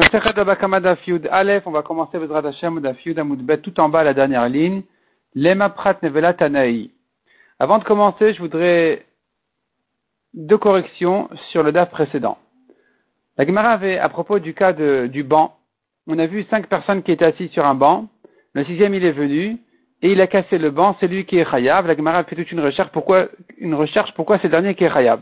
[0.00, 2.80] On va commencer Bezrat Hashem
[3.16, 4.82] Amoudbet tout en bas la dernière ligne.
[5.34, 6.92] Lema Prat Nevela Tanaï.
[7.58, 9.04] Avant de commencer, je voudrais
[10.34, 12.38] deux corrections sur le DAF précédent.
[13.38, 15.56] La Gemara avait, à propos du cas du banc,
[16.06, 18.06] on a vu cinq personnes qui étaient assises sur un banc.
[18.52, 19.58] Le sixième, il est venu
[20.02, 20.96] et il a cassé le banc.
[21.00, 21.88] C'est lui qui est Chayav.
[21.88, 22.92] La Gemara a fait toute une recherche.
[22.92, 23.26] Pourquoi,
[23.56, 25.20] une recherche, pourquoi c'est le dernier qui est Chayav?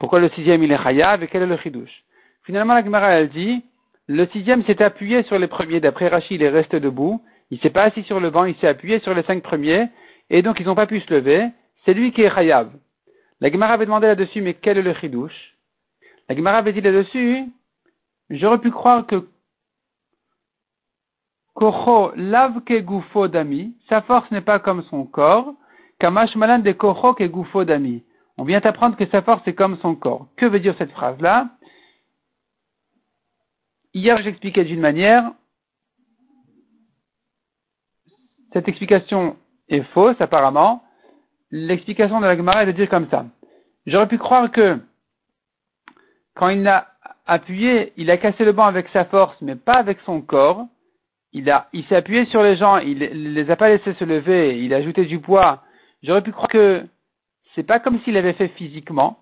[0.00, 2.02] Pourquoi le sixième, il est Chayav et quel est le Chidouche?
[2.42, 3.64] Finalement, la Gemara, elle dit,
[4.08, 5.80] le sixième s'est appuyé sur les premiers.
[5.80, 7.22] D'après Rachid, il est resté debout.
[7.50, 9.88] Il s'est pas assis sur le banc, il s'est appuyé sur les cinq premiers.
[10.30, 11.48] Et donc, ils n'ont pas pu se lever.
[11.84, 12.70] C'est lui qui est Chayav.
[13.40, 15.54] La Gemara avait demandé là-dessus, mais quel est le chidouche?
[16.28, 17.44] La Gemara avait dit là-dessus,
[18.30, 19.28] j'aurais pu croire que
[21.56, 25.54] Kocho lave ke gufo dami, sa force n'est pas comme son corps,
[25.98, 28.02] kamash malan de kocho ke gufo dami.
[28.36, 30.26] On vient apprendre que sa force est comme son corps.
[30.36, 31.48] Que veut dire cette phrase-là?
[33.96, 35.32] Hier, j'expliquais d'une manière.
[38.52, 39.38] Cette explication
[39.70, 40.82] est fausse, apparemment.
[41.50, 43.24] L'explication de la Gemara est de dire comme ça.
[43.86, 44.78] J'aurais pu croire que
[46.34, 46.88] quand il a
[47.24, 50.66] appuyé, il a cassé le banc avec sa force, mais pas avec son corps.
[51.32, 54.62] Il a, il s'est appuyé sur les gens, il, les a pas laissés se lever,
[54.62, 55.62] il a ajouté du poids.
[56.02, 56.86] J'aurais pu croire que
[57.54, 59.20] c'est pas comme s'il l'avait fait physiquement.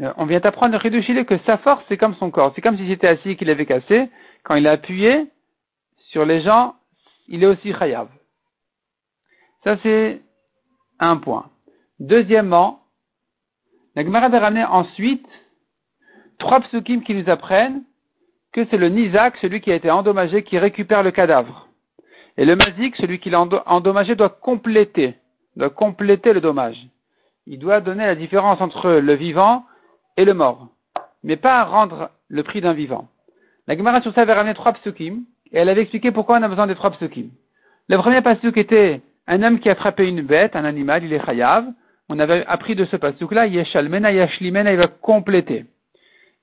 [0.00, 2.52] Euh, on vient d'apprendre le que sa force, c'est comme son corps.
[2.54, 4.10] C'est comme si c'était assis et qu'il avait cassé.
[4.42, 5.26] Quand il a appuyé
[6.10, 6.74] sur les gens,
[7.28, 8.08] il est aussi chayav.
[9.62, 10.20] Ça, c'est
[10.98, 11.50] un point.
[12.00, 12.80] Deuxièmement,
[13.94, 15.26] la Gemara a ramené ensuite
[16.38, 17.84] trois psukim qui nous apprennent
[18.52, 21.68] que c'est le Nizak, celui qui a été endommagé, qui récupère le cadavre.
[22.36, 25.14] Et le Mazik, celui qui l'a endommagé, doit compléter,
[25.56, 26.76] doit compléter le dommage.
[27.46, 29.64] Il doit donner la différence entre le vivant
[30.16, 30.68] et le mort,
[31.22, 33.08] mais pas rendre le prix d'un vivant.
[33.66, 36.48] La Gemara sur ça avait ramené trois psukim, et elle avait expliqué pourquoi on a
[36.48, 37.30] besoin des trois psukim.
[37.88, 41.24] Le premier pasuk était un homme qui a frappé une bête, un animal, il est
[41.24, 41.66] chayav.
[42.08, 45.64] On avait appris de ce pasuk-là, yeshalmena yashlimena, il va compléter.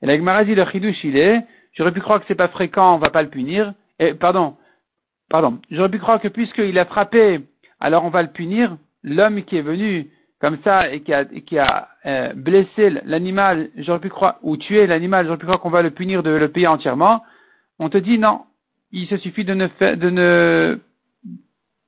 [0.02, 1.42] Et la Gemara dit le chidouche il est,
[1.74, 3.74] j'aurais pu croire que c'est pas fréquent, on va pas le punir.
[4.00, 4.56] Et, pardon,
[5.30, 7.42] pardon, j'aurais pu croire que puisqu'il a frappé,
[7.80, 8.78] alors on va le punir.
[9.04, 14.00] L'homme qui est venu comme ça et qui a, qui a euh, blessé l'animal, j'aurais
[14.00, 16.68] pu croire, ou tué l'animal, j'aurais pu croire qu'on va le punir de le payer
[16.68, 17.24] entièrement.
[17.80, 18.42] On te dit non,
[18.92, 20.80] il se suffit de ne, de ne,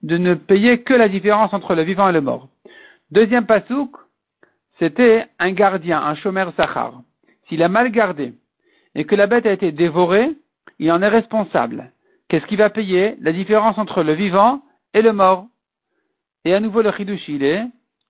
[0.03, 2.50] de ne payer que la différence entre le vivant et le mort.
[3.12, 3.96] Deuxième pasouk,
[4.79, 7.01] c'était un gardien, un chômeur sachar.
[7.47, 8.34] S'il a mal gardé
[8.95, 10.30] et que la bête a été dévorée,
[10.80, 11.91] il en est responsable.
[12.28, 13.16] Qu'est-ce qu'il va payer?
[13.22, 14.62] La différence entre le vivant
[14.94, 15.47] et le mort.
[16.45, 17.63] Et à nouveau le chidouch il est,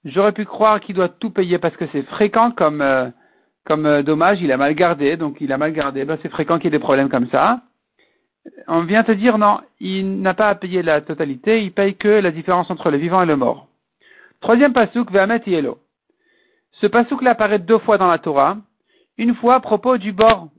[0.06, 3.10] J'aurais pu croire qu'il doit tout payer parce que c'est fréquent comme, euh,
[3.66, 6.58] comme euh, dommage, il a mal gardé, donc il a mal gardé, ben, c'est fréquent
[6.58, 7.62] qu'il y ait des problèmes comme ça.
[8.68, 12.10] On vient te dire non, il n'a pas à payer la totalité, il paye que
[12.10, 13.68] la différence entre le vivant et le mort.
[14.42, 15.80] Troisième pasouk, Ve'amet Yelo.
[16.74, 18.58] Ce pasouk-là apparaît deux fois dans la Torah.
[19.18, 20.50] Une fois à propos du bord.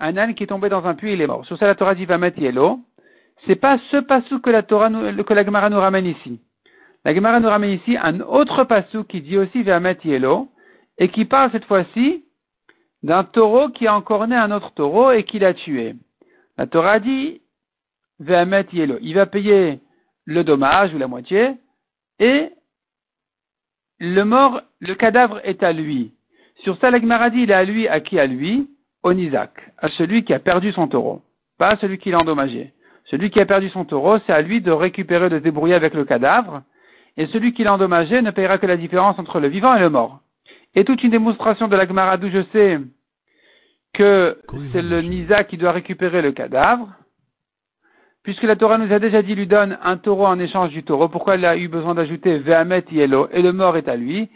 [0.00, 1.46] Un âne qui est tombé dans un puits, il est mort.
[1.46, 2.80] Sur ça, la Torah dit Ve'amet Yelo.
[3.46, 6.40] C'est pas ce pasouk que la Torah, que la Gemara nous ramène ici.
[7.04, 10.48] La Gemara nous ramène ici un autre passou qui dit aussi Ve'amet Yelo,
[10.98, 12.24] et qui parle cette fois-ci
[13.02, 15.94] d'un taureau qui a encore né un autre taureau et qui l'a tué.
[16.56, 17.40] La Torah dit
[18.18, 18.98] Ve'amet Yelo.
[19.00, 19.80] Il va payer
[20.24, 21.54] le dommage ou la moitié,
[22.18, 22.50] et
[24.00, 26.12] le mort, le cadavre est à lui.
[26.62, 28.68] Sur ça, la Gemara dit il est à lui, à qui à lui?
[29.04, 31.22] Au Isaac, à celui qui a perdu son taureau,
[31.56, 32.72] pas à celui qui l'a endommagé.
[33.04, 36.04] Celui qui a perdu son taureau, c'est à lui de récupérer, de débrouiller avec le
[36.04, 36.62] cadavre,
[37.18, 39.90] et celui qui l'a endommagé ne payera que la différence entre le vivant et le
[39.90, 40.20] mort.
[40.74, 42.78] Et toute une démonstration de la Gemara d'où je sais
[43.92, 44.38] que
[44.72, 46.88] c'est le Nisa qui doit récupérer le cadavre,
[48.22, 51.08] puisque la Torah nous a déjà dit lui donne un taureau en échange du taureau,
[51.08, 54.30] pourquoi elle a eu besoin d'ajouter Vehamet Yelo et le mort est à lui?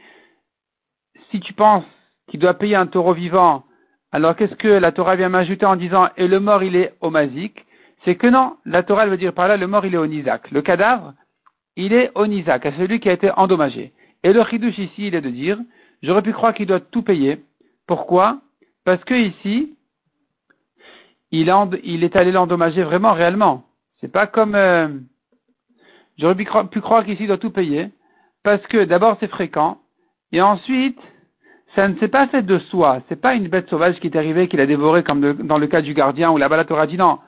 [1.31, 1.85] Si tu penses
[2.29, 3.63] qu'il doit payer un taureau vivant,
[4.11, 7.11] alors qu'est-ce que la Torah vient m'ajouter en disant et le mort il est au
[7.11, 7.65] Mazik?
[8.05, 10.07] C'est que non, la Torah elle veut dire par là le mort il est au
[10.07, 10.51] Nizak.
[10.51, 11.15] Le cadavre,
[11.77, 13.93] il est Onizak, à celui qui a été endommagé.
[14.25, 15.59] Et le chidouche ici, il est de dire,
[16.03, 17.43] j'aurais pu croire qu'il doit tout payer.
[17.87, 18.41] Pourquoi?
[18.85, 19.75] Parce que ici,
[21.31, 23.65] il, est allé l'endommager vraiment, réellement.
[24.01, 24.55] C'est pas comme...
[24.55, 24.89] Euh,
[26.19, 26.45] j'aurais pu,
[26.81, 27.89] croire qu'ici, il doit tout payer.
[28.43, 29.79] Parce que d'abord, c'est fréquent.
[30.31, 31.01] Et ensuite,
[31.75, 33.01] ça ne s'est pas fait de soi.
[33.09, 35.81] C'est pas une bête sauvage qui est arrivée, qu'il a dévoré comme dans le cas
[35.81, 37.19] du gardien, où la aura dit non,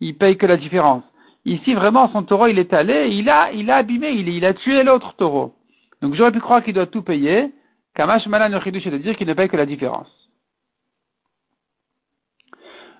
[0.00, 1.04] il paye que la différence.
[1.44, 4.82] Ici, vraiment, son taureau, il est allé, il a, il a abîmé, il, a tué
[4.82, 5.54] l'autre taureau.
[6.00, 7.52] Donc j'aurais pu croire qu'il doit tout payer.
[7.94, 10.08] Kamash Malan le de dire qu'il ne paye que la différence.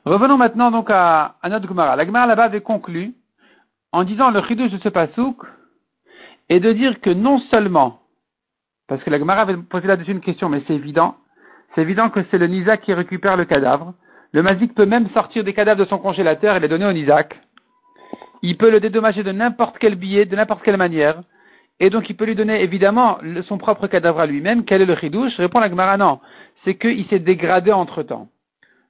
[0.04, 1.96] Revenons maintenant donc à, notre Gemara.
[1.96, 3.14] La Gemara là-bas avait conclu
[3.92, 5.38] en disant le chidouche de ce pasouk
[6.50, 8.00] et de dire que non seulement,
[8.86, 11.16] parce que la Gemara avait posé là-dessus une question, mais c'est évident,
[11.74, 13.94] c'est évident que c'est le Nizak qui récupère le cadavre.
[14.32, 17.40] Le Mazik peut même sortir des cadavres de son congélateur et les donner au Nizak.
[18.46, 21.22] Il peut le dédommager de n'importe quel billet, de n'importe quelle manière.
[21.80, 23.16] Et donc il peut lui donner évidemment
[23.48, 24.66] son propre cadavre à lui-même.
[24.66, 25.34] Quel est le chidouche?
[25.38, 26.20] Répond la Gemara non.
[26.62, 28.28] C'est qu'il s'est dégradé entre temps.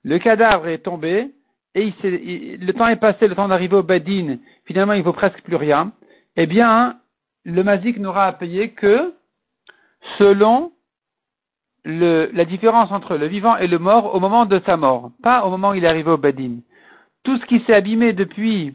[0.03, 1.31] Le cadavre est tombé
[1.77, 5.41] et il le temps est passé, le temps d'arriver au Badin, finalement il vaut presque
[5.43, 5.93] plus rien.
[6.35, 6.97] Eh bien,
[7.45, 9.15] le Mazik n'aura à payer que
[10.19, 10.73] selon
[11.85, 15.51] la différence entre le vivant et le mort au moment de sa mort, pas au
[15.51, 16.57] moment où il est arrivé au Badin.
[17.23, 18.75] Tout ce qui s'est abîmé depuis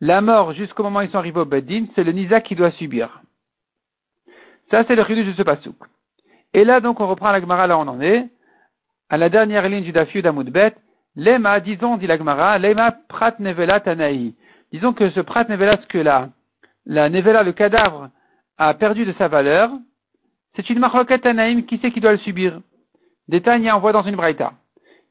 [0.00, 2.70] la mort jusqu'au moment où ils sont arrivés au Badin, c'est le Nizak qui doit
[2.72, 3.20] subir.
[4.70, 5.76] Ça, c'est le chidouche de ce pasouk.
[6.54, 8.28] Et là, donc, on reprend la Gemara, là on en est,
[9.08, 10.74] à la dernière ligne du Dafiu d'Amoudbet,
[11.16, 14.34] Lema, disons, dit la Gemara, Lema prat nevela tanaï.
[14.72, 16.28] Disons que ce prat nevela, ce que la,
[16.86, 18.10] la nevela, le cadavre,
[18.58, 19.70] a perdu de sa valeur,
[20.54, 22.60] c'est une marloquet tanaïm, qui sait qui doit le subir?
[23.28, 24.52] Détail envoie dans une braïta.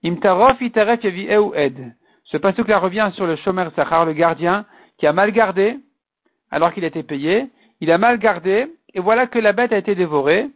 [0.04, 1.94] Imtarof itaret yavi ed.
[2.26, 4.66] Ce pasouk là revient sur le shomer sachar, le gardien,
[5.00, 5.78] qui a mal gardé,
[6.52, 7.48] alors qu'il était payé,
[7.82, 10.50] il a mal gardé, et voilà que la bête a été dévorée,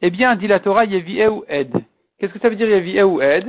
[0.00, 1.72] eh bien, dit la Torah, Yevi ou Ed.
[2.18, 3.46] Qu'est-ce que ça veut dire Yevi ou Ed?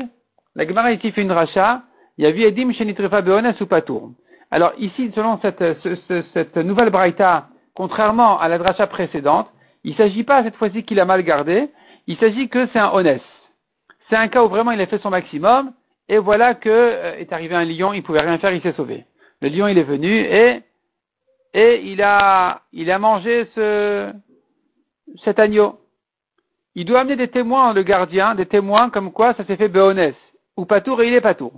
[0.55, 1.83] La Gemara ici fait une racha,
[2.17, 4.11] Yevi Edim Shenitrefa Beones ou Patour.
[4.49, 9.47] Alors ici, selon cette, nouvelle braïta, contrairement à la dracha précédente,
[9.83, 11.69] il ne s'agit pas cette fois-ci qu'il a mal gardé,
[12.07, 13.21] il s'agit que c'est un honnête.
[14.09, 15.71] C'est un cas où vraiment il a fait son maximum,
[16.09, 19.05] et voilà que euh, est arrivé un lion, il pouvait rien faire, il s'est sauvé.
[19.41, 20.61] Le lion, il est venu et
[21.53, 24.13] et il a, il a mangé ce,
[25.23, 25.79] cet agneau.
[26.75, 30.15] Il doit amener des témoins, le gardien, des témoins comme quoi ça s'est fait Béonès,
[30.55, 31.51] ou Patour et il est Patour.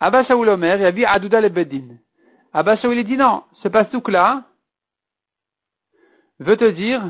[0.00, 1.96] Abba Shaoul Omer, il a dit Adouda le Bedin.
[2.52, 4.44] Abba Shaoul il dit non, ce pastouk-là
[6.40, 7.02] veut te dire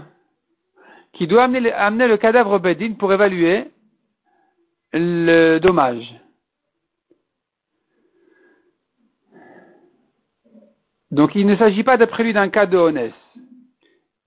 [1.13, 3.71] qu'il doit amener, amener le cadavre au Bedin pour évaluer
[4.93, 6.15] le dommage.
[11.15, 13.15] Donc il ne s'agit pas d'après lui d'un cas de honnête.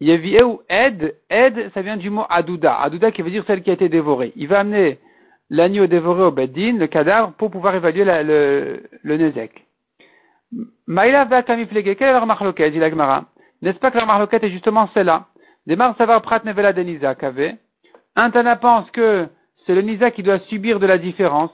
[0.02, 2.80] ou aide, aide, ça vient du mot adouda.
[2.80, 4.32] Adouda qui veut dire celle qui a été dévorée.
[4.38, 4.98] Il va amener
[5.50, 9.66] l'agneau dévoré au beddin, le cadavre, pour pouvoir évaluer le, le nezek.
[10.86, 11.44] Maïla va.
[11.44, 13.26] Quelle est leur marloquette, dit l'agmara?
[13.62, 15.28] N'est-ce pas que leur marloquette est justement celle-là?
[15.66, 17.26] Demar savar prat nevela de Nizak
[18.16, 19.28] Un Tana pense que
[19.66, 21.52] c'est le Nizak qui doit subir de la différence.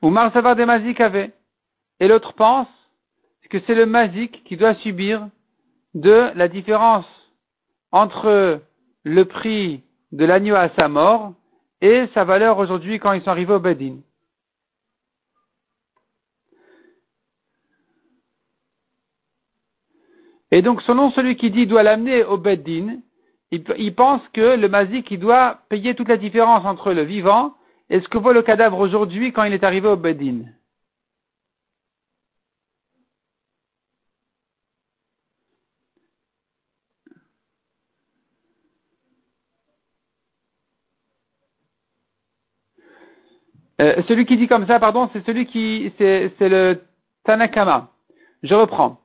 [0.00, 0.98] Ou Mar savar de Mazik
[2.00, 2.68] Et l'autre pense
[3.48, 5.28] que c'est le mazik qui doit subir
[5.94, 7.06] de la différence
[7.92, 8.60] entre
[9.04, 9.82] le prix
[10.12, 11.32] de l'agneau à sa mort
[11.80, 13.96] et sa valeur aujourd'hui quand ils sont arrivés au Bedin.
[20.50, 22.98] Et donc, selon celui qui dit doit l'amener au Beddin,
[23.50, 27.54] il, pense que le mazik doit payer toute la différence entre le vivant
[27.90, 30.44] et ce que vaut le cadavre aujourd'hui quand il est arrivé au Beddin.
[43.80, 46.80] Euh, celui qui dit comme ça, pardon, c'est celui qui, c'est, le
[47.24, 47.90] Tanakama.
[48.42, 49.00] Je reprends.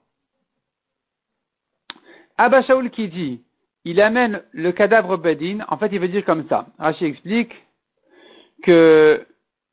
[2.37, 3.41] Abba qui dit,
[3.83, 6.67] il amène le cadavre Bedin, en fait, il veut dire comme ça.
[6.79, 7.53] Rashi explique
[8.63, 9.25] que,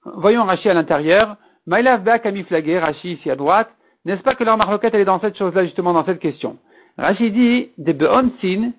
[0.05, 1.37] voyons Rashi à l'intérieur,
[1.67, 3.71] Maïlav Bak Amiflagé, Rashi ici à droite,
[4.05, 6.59] n'est-ce pas que leur marloquette elle est dans cette chose-là, justement, dans cette question?
[6.97, 8.73] Rashi dit, de Beonsin,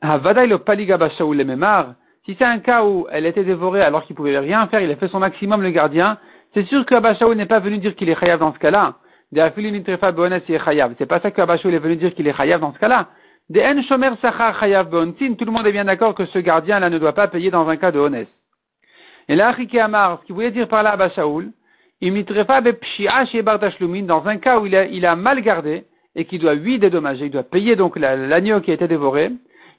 [0.00, 1.94] Havadaï lo Paliga Shaul le Memar,
[2.24, 4.96] si c'est un cas où elle était dévorée alors qu'il pouvait rien faire, il a
[4.96, 6.18] fait son maximum le gardien,
[6.54, 8.94] c'est sûr que n'est pas venu dire qu'il est chayav dans ce cas-là.
[9.34, 13.08] C'est pas ça que est venu dire qu'il est chayav dans ce cas-là.
[13.50, 17.76] tout le monde est bien d'accord que ce gardien-là ne doit pas payer dans un
[17.76, 18.28] cas de honnête.
[19.28, 21.50] Et là, Amar, ce qu'il voulait dire par là Abashaoul,
[22.02, 27.26] dans un cas où il a, il a mal gardé et qu'il doit lui dédommager,
[27.26, 29.30] il doit payer donc l'agneau qui a été dévoré,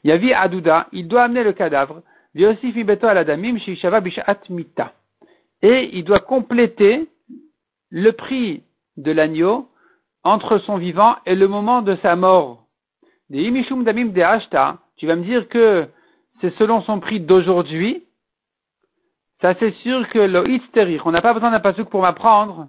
[0.04, 2.02] il y a vu Adouda, il doit amener le cadavre,
[5.62, 7.08] et il doit compléter
[7.90, 8.64] le prix
[8.98, 9.70] de l'agneau
[10.24, 12.66] entre son vivant et le moment de sa mort.
[13.30, 13.38] Tu
[15.08, 15.88] vas me dire que
[16.42, 18.04] c'est selon son prix d'aujourd'hui.
[19.42, 20.44] Ça c'est sûr que le
[21.06, 22.68] on n'a pas besoin d'un pasouk pour m'apprendre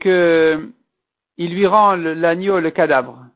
[0.00, 0.70] que
[1.36, 3.26] il lui rend l'agneau le cadavre.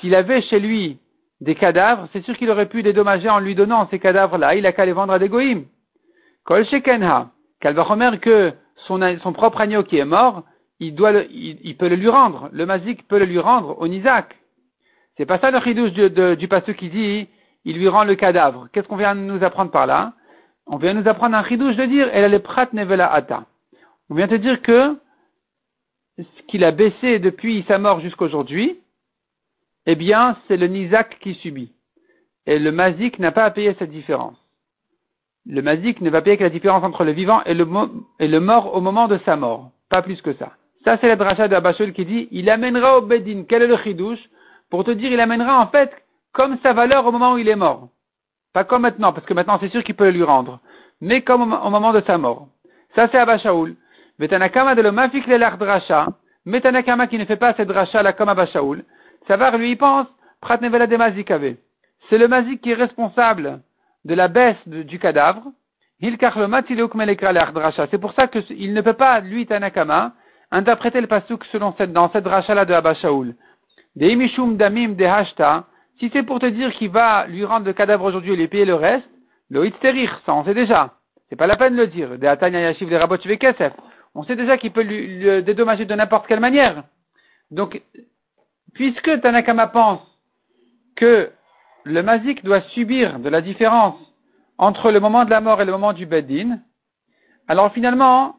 [0.00, 0.98] S'il avait chez lui
[1.40, 4.56] des cadavres, c'est sûr qu'il aurait pu dédommager en lui donnant ces cadavres-là.
[4.56, 5.66] Il a qu'à les vendre à des goïms.
[6.44, 7.30] Kol shekenha,
[7.60, 7.76] qu'elle
[8.20, 8.52] que
[8.86, 10.44] son, propre agneau qui est mort,
[10.80, 12.48] il, doit le, il, peut le lui rendre.
[12.52, 14.36] Le mazik peut le lui rendre au Nizak.
[15.16, 17.28] C'est pas ça le chidouche du, passage qui dit,
[17.64, 18.68] il lui rend le cadavre.
[18.72, 20.12] Qu'est-ce qu'on vient de nous apprendre par là?
[20.66, 23.44] On vient nous apprendre un chidouche de dire, elle a les prat nevela ata.
[24.10, 24.96] On vient te dire que
[26.18, 28.78] ce qu'il a baissé depuis sa mort jusqu'aujourd'hui,
[29.90, 31.72] eh bien, c'est le Nizak qui subit.
[32.46, 34.36] Et le Mazik n'a pas à payer cette différence.
[35.46, 37.64] Le Mazik ne va payer que la différence entre le vivant et le,
[38.40, 39.70] mort au moment de sa mort.
[39.88, 40.52] Pas plus que ça.
[40.84, 44.20] Ça, c'est la dracha d'Abashul qui dit, il amènera au Bedin, quel est le chidouche,
[44.70, 45.90] pour te dire, il amènera en fait
[46.34, 47.88] comme sa valeur au moment où il est mort.
[48.52, 50.60] Pas comme maintenant, parce que maintenant c'est sûr qu'il peut le lui rendre.
[51.00, 52.48] Mais comme au moment de sa mort.
[52.94, 53.74] Ça, c'est Abashaoul.
[54.18, 56.08] Vetanakama de l'omafik dracha.
[56.44, 58.84] Metanakama qui ne fait pas cette dracha là comme Abashaoul.
[59.28, 60.06] Savar lui, il pense,
[60.40, 61.54] Pratnevela de Mazikave.
[62.08, 63.60] C'est le Mazik qui est responsable
[64.06, 65.44] de la baisse du cadavre.
[66.00, 66.16] C'est
[68.00, 70.12] pour ça qu'il ne peut pas, lui, Tanakama,
[70.50, 73.34] interpréter le pasuk selon cette, dans cette dracha-là de Abba Shaul.
[73.96, 75.66] Des imishum damim de hashta,
[75.98, 78.64] si c'est pour te dire qu'il va lui rendre le cadavre aujourd'hui et lui payer
[78.64, 79.08] le reste,
[79.50, 79.68] le
[80.24, 80.94] ça on sait déjà.
[81.28, 82.18] C'est pas la peine de le dire.
[82.18, 83.70] De atanya yashiv de.
[84.14, 86.84] On sait déjà qu'il peut lui, le dédommager de n'importe quelle manière.
[87.50, 87.82] Donc,
[88.78, 90.00] puisque Tanakama pense
[90.94, 91.32] que
[91.82, 93.96] le mazik doit subir de la différence
[94.56, 96.60] entre le moment de la mort et le moment du beddin,
[97.48, 98.36] alors finalement,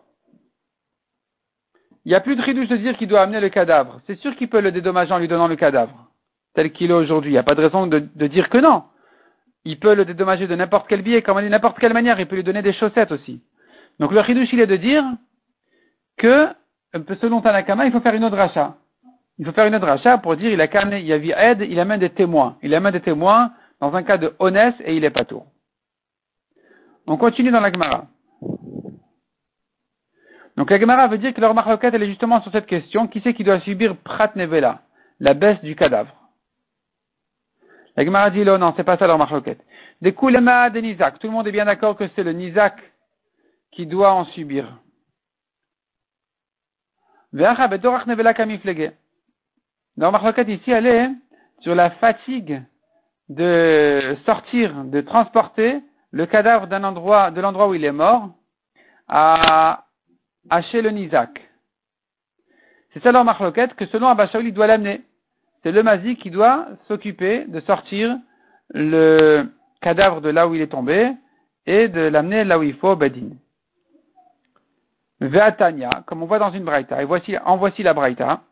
[2.05, 3.99] il n'y a plus de ridouche de dire qu'il doit amener le cadavre.
[4.07, 6.09] C'est sûr qu'il peut le dédommager en lui donnant le cadavre,
[6.53, 7.31] tel qu'il est aujourd'hui.
[7.31, 8.83] Il n'y a pas de raison de, dire que non.
[9.65, 12.17] Il peut le dédommager de n'importe quel billet, comme de n'importe quelle manière.
[12.17, 13.41] Il peut lui donner des chaussettes aussi.
[13.99, 15.03] Donc le ridouche, il est de dire
[16.17, 16.47] que,
[17.19, 18.77] selon Tanakama, il faut faire une autre rachat.
[19.39, 21.79] Il faut faire une autre rachat pour dire il a il y a aide, il
[21.79, 22.57] amène des témoins.
[22.61, 25.43] Il amène des témoins dans un cas de honnête et il est pas tout.
[27.07, 28.07] On continue dans la Gemara.
[30.57, 33.21] Donc la Gemara veut dire que leur marloquette, elle est justement sur cette question, qui
[33.21, 34.81] c'est qui doit subir prat nevela,
[35.21, 36.13] la baisse du cadavre?
[37.95, 39.61] La Gemara dit, non, c'est pas ça leur marloquette.
[40.01, 41.17] Des koulema de Nizak.
[41.19, 42.75] Tout le monde est bien d'accord que c'est le Nizak
[43.71, 44.79] qui doit en subir.
[49.99, 51.09] Leur marloquette ici, elle est
[51.59, 52.63] sur la fatigue
[53.27, 58.29] de sortir, de transporter le cadavre de l'endroit où il est mort,
[59.09, 59.83] à,
[60.49, 60.61] à.
[60.61, 60.81] C'est
[63.03, 65.01] ça leur marloquette que selon Abba il doit l'amener.
[65.63, 68.17] C'est le Mazi qui doit s'occuper de sortir
[68.69, 69.49] le
[69.81, 71.11] cadavre de là où il est tombé
[71.65, 73.31] et de l'amener là où il faut, Bedin.
[75.19, 78.43] Ve'atania, comme on voit dans une braïta, et voici, en voici la braïta,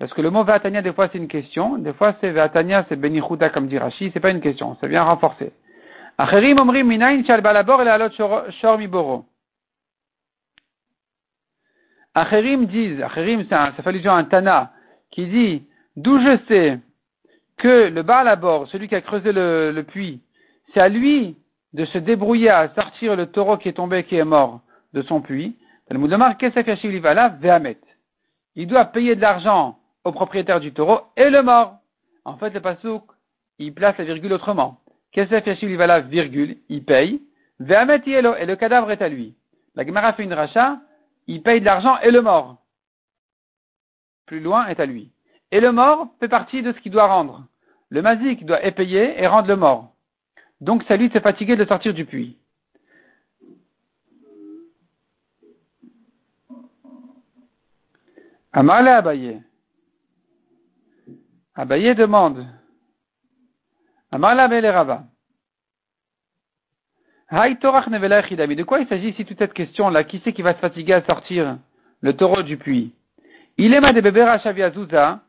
[0.00, 2.96] parce que le mot Ve'atania, des fois c'est une question, des fois c'est Ve'atania, c'est
[2.96, 5.52] Benichuda comme dit Rashi, c'est pas une question, c'est bien renforcé.
[6.16, 8.08] Acherim omrim minayin shal balabor et alot
[8.50, 9.26] shor miboro.
[12.14, 14.72] Acherim disent, Acherim, ça fait allusion à un Tana,
[15.10, 15.64] qui dit,
[15.96, 16.78] d'où je sais
[17.58, 20.22] que le balabor, celui qui a creusé le, le puits,
[20.72, 21.36] c'est à lui
[21.74, 24.62] de se débrouiller à sortir le taureau qui est tombé, qui est mort
[24.94, 25.58] de son puits.
[28.56, 31.78] Il doit payer de l'argent au propriétaire du taureau et le mort.
[32.24, 33.04] En fait, le pasouk,
[33.58, 34.80] il place la virgule autrement.
[35.12, 37.20] Kesef Yashiv la virgule, il paye.
[37.58, 39.34] Ve'amet et le cadavre est à lui.
[39.74, 40.78] La Gemara fait une rachat,
[41.26, 42.56] il paye de l'argent et le mort.
[44.26, 45.10] Plus loin est à lui.
[45.52, 47.46] Et le mort fait partie de ce qu'il doit rendre.
[47.90, 49.92] Le mazik doit payer et rendre le mort.
[50.60, 52.36] Donc c'est lui de se fatiguer de sortir du puits.
[58.52, 59.42] Amale Abaye.
[61.54, 62.46] Abaye demande
[68.56, 70.04] de quoi il s'agit ici toute cette question-là?
[70.04, 71.58] Qui c'est qui va se fatiguer à sortir
[72.00, 72.92] le taureau du puits?
[73.56, 75.20] Il est ma de bébé Shavia Zouza,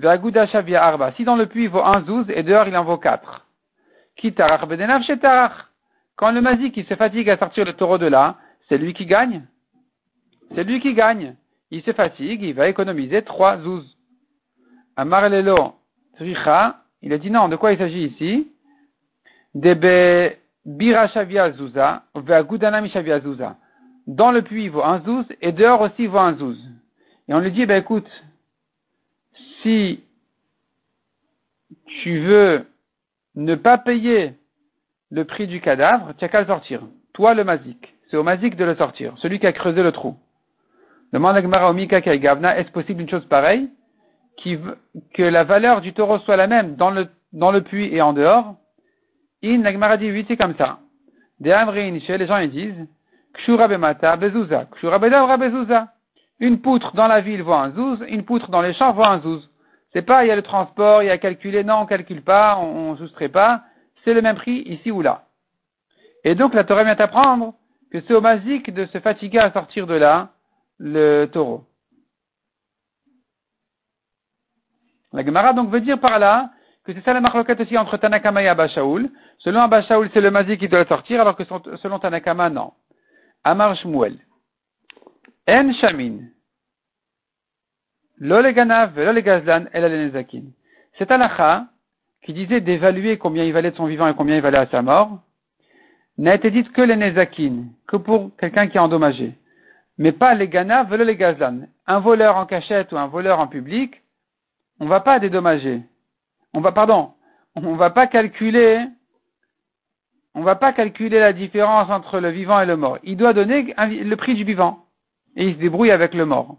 [0.00, 1.12] Shavia Arba.
[1.12, 3.46] Si dans le puits il vaut un zouz et dehors il en vaut quatre.
[4.16, 5.02] Kitarach bedenav.
[6.16, 8.36] Quand le mazik qui se fatigue à sortir le taureau de là,
[8.68, 9.46] c'est lui qui gagne?
[10.54, 11.34] C'est lui qui gagne.
[11.70, 13.97] Il se fatigue, il va économiser trois zouz.
[14.98, 15.54] Amar lelo
[16.16, 18.48] tricha il a dit non, de quoi il s'agit ici?
[19.54, 22.02] Debe bira shavia zuza,
[22.92, 23.56] shavia zuza.
[24.08, 26.58] Dans le puits, il vaut un zouz, et dehors aussi, il vaut un zouz.
[27.28, 28.08] Et on lui dit, ben écoute,
[29.62, 30.02] si
[32.02, 32.66] tu veux
[33.36, 34.34] ne pas payer
[35.10, 36.82] le prix du cadavre, tu n'as qu'à le sortir.
[37.12, 37.94] Toi, le mazik.
[38.10, 40.16] C'est au mazik de le sortir, celui qui a creusé le trou.
[41.12, 41.72] Demande à Gmara
[42.16, 43.68] Gavna, est-ce possible une chose pareille?
[45.14, 48.12] Que la valeur du taureau soit la même dans le dans le puits et en
[48.12, 48.54] dehors.
[49.44, 50.78] In, la dit, oui, c'est comme ça.
[51.40, 52.86] Des les gens ils disent,
[53.34, 55.88] Kshura bemata bezouza, Kshura bezouza.
[56.40, 59.20] Une poutre dans la ville vaut un zouz, une poutre dans les champs vaut un
[59.20, 59.48] zouz.
[59.92, 62.58] C'est pas, il y a le transport, il y a calculé, non, on calcule pas,
[62.58, 63.62] on, ne soustrait pas.
[64.04, 65.24] C'est le même prix ici ou là.
[66.24, 67.54] Et donc, la Torah vient apprendre
[67.90, 70.28] que c'est au de se fatiguer à sortir de là,
[70.78, 71.64] le taureau.
[75.12, 76.50] La Gemara donc veut dire par là
[76.84, 79.10] que c'est ça la marloquette aussi entre Tanakama et Abba Shaul.
[79.38, 82.72] Selon Abba Shaul, c'est le mazik qui doit sortir, alors que selon Tanakama, non.
[83.44, 84.18] Amar Shmuel.
[85.48, 86.18] En Shamin.
[88.20, 90.12] L'oleganav, l'olegazlan, el
[90.98, 91.66] C'est halakha
[92.24, 94.82] qui disait d'évaluer combien il valait de son vivant et combien il valait à sa
[94.82, 95.20] mort,
[96.18, 99.34] n'a été dite que les nezakin, que pour quelqu'un qui est endommagé.
[99.98, 101.68] Mais pas les ganav, gazlan.
[101.86, 104.02] Un voleur en cachette ou un voleur en public,
[104.80, 105.82] on ne va pas dédommager.
[106.54, 107.12] On va, pardon,
[107.54, 108.86] on va pas calculer,
[110.34, 112.98] on va pas calculer la différence entre le vivant et le mort.
[113.02, 114.86] Il doit donner le prix du vivant.
[115.36, 116.56] Et il se débrouille avec le mort.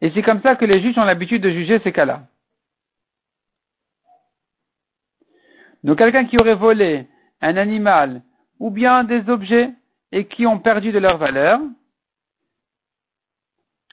[0.00, 2.22] Et c'est comme ça que les juges ont l'habitude de juger ces cas-là.
[5.84, 7.06] Donc quelqu'un qui aurait volé
[7.40, 8.22] un animal
[8.58, 9.70] ou bien des objets
[10.12, 11.60] et qui ont perdu de leur valeur,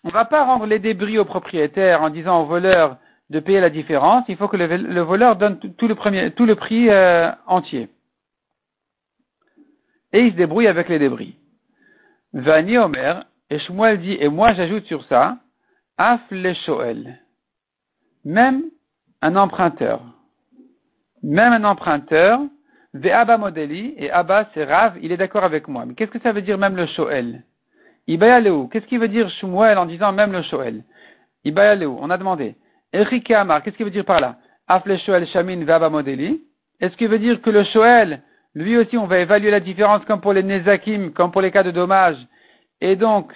[0.07, 2.95] on ne va pas rendre les débris au propriétaire en disant au voleur
[3.29, 7.89] de payer la différence, il faut que le, voleur donne tout le, prix euh, entier.
[10.13, 11.35] Et il se débrouille avec les débris.
[12.31, 13.57] Vani Omer, et
[13.97, 15.39] dit, et moi j'ajoute sur ça,
[15.97, 17.19] Af le Shoel.
[18.23, 18.63] Même
[19.21, 20.01] un emprunteur.
[21.21, 22.39] Même un emprunteur,
[23.03, 25.85] Abba Modeli, et Abba c'est Rav, il est d'accord avec moi.
[25.85, 27.43] Mais qu'est-ce que ça veut dire même le Shoel?
[28.07, 30.83] Ibayaleu, qu'est-ce qu'il veut dire Shmuel en disant même le Shoel?
[31.43, 32.55] Ibayaleu, on a demandé.
[32.93, 34.37] Erike Amar, qu'est-ce qu'il veut dire par là?
[34.67, 36.41] Af le Shoel Shamin Abba Modeli.
[36.79, 38.21] Est-ce qu'il veut dire que le Shoel,
[38.55, 41.63] lui aussi, on va évaluer la différence comme pour les Nezakim, comme pour les cas
[41.63, 42.17] de dommage?
[42.79, 43.33] Et donc,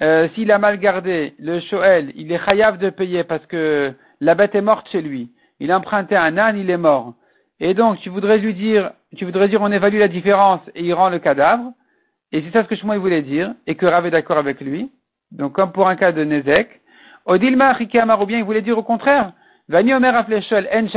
[0.00, 4.34] euh, s'il a mal gardé le Shoel, il est chayav de payer parce que la
[4.34, 5.30] bête est morte chez lui.
[5.60, 7.14] Il a emprunté un âne, il est mort.
[7.60, 10.94] Et donc, tu voudrais lui dire, tu voudrais dire, on évalue la différence et il
[10.94, 11.72] rend le cadavre?
[12.34, 14.90] Et c'est ça ce que Shmuel voulait dire, et que Rav est d'accord avec lui.
[15.30, 16.68] Donc, comme pour un cas de Nezek.
[17.26, 17.78] Odilma
[18.20, 19.32] ou bien il voulait dire au contraire,
[19.68, 20.88] Vani Omer Afleshel En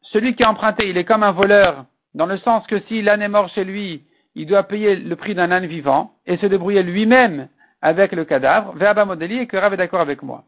[0.00, 3.20] celui qui a emprunté, il est comme un voleur, dans le sens que si l'âne
[3.20, 6.82] est mort chez lui, il doit payer le prix d'un âne vivant, et se débrouiller
[6.82, 7.48] lui-même
[7.82, 10.44] avec le cadavre, Ve'aba Modeli, et que Rav est d'accord avec moi.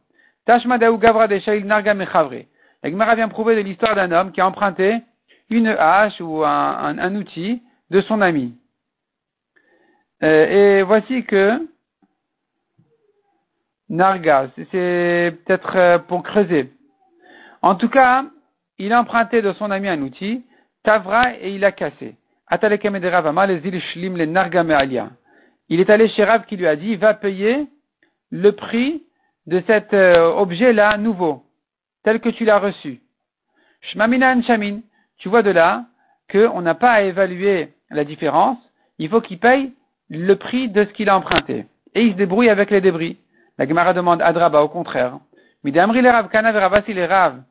[0.46, 1.94] Tashmadaou Gavra Narga.
[1.94, 4.96] La vient prouver de l'histoire d'un homme qui a emprunté
[5.50, 8.54] une hache ou un, outil de son ami.
[10.22, 11.68] Euh, et voici que
[13.88, 16.72] Narga, c'est peut-être euh, pour creuser.
[17.62, 18.24] En tout cas,
[18.78, 20.44] il a emprunté de son ami un outil,
[20.82, 22.16] Tavra, et il a cassé.
[25.68, 27.66] Il est allé chez Rav qui lui a dit, va payer
[28.30, 29.02] le prix
[29.46, 31.44] de cet euh, objet-là nouveau,
[32.04, 33.00] tel que tu l'as reçu.
[35.18, 35.84] Tu vois de là
[36.30, 38.58] qu'on n'a pas à évaluer la différence,
[38.98, 39.72] il faut qu'il paye
[40.10, 41.66] le prix de ce qu'il a emprunté.
[41.94, 43.18] Et il se débrouille avec les débris.
[43.58, 45.18] La Gemara demande à Draba au contraire.
[45.64, 47.42] Ravasi les Rav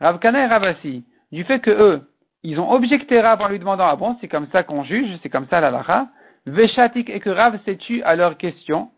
[0.00, 2.02] et Ravasi, du fait que eux,
[2.42, 5.28] ils ont objecté Rav en lui demandant, ah bon, c'est comme ça qu'on juge, c'est
[5.28, 6.08] comme ça la lacha,
[6.46, 8.90] Veshatik et que Rav s'est tu à leur question,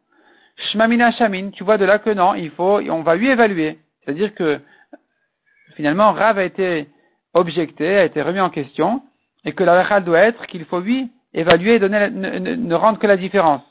[0.57, 3.79] Shmamina Shamin, tu vois de là que non, il faut, on va lui évaluer.
[4.01, 4.61] C'est-à-dire que,
[5.77, 6.89] finalement, Rav a été
[7.35, 9.03] objecté, a été remis en question,
[9.45, 13.07] et que la lacha doit être qu'il faut lui évaluer et donner, ne, rendre que
[13.07, 13.62] la différence.